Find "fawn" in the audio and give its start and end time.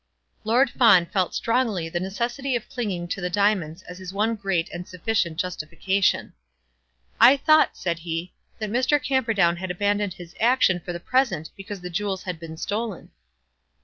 0.71-1.05